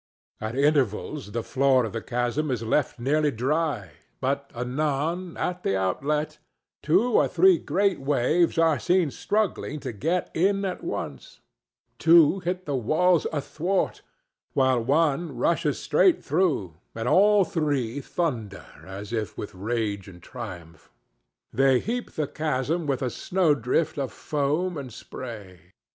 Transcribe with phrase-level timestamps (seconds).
[0.39, 5.77] At intervals the floor of the chasm is left nearly dry, but anon, at the
[5.77, 6.39] outlet,
[6.81, 11.41] two or three great waves are seen struggling to get in at once;
[11.99, 14.01] two hit the walls athwart,
[14.53, 20.89] while one rushes straight through, and all three thunder as if with rage and triumph.
[21.53, 25.73] They heap the chasm with a snow drift of foam and spray.